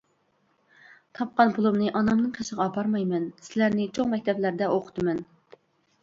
[1.17, 5.21] تاپقان پۇلۇمنى ئانامنىڭ قېشىغا ئاپارمايمەن، سىلەرنى چوڭ مەكتەپلەردە ئوقۇتىمەن.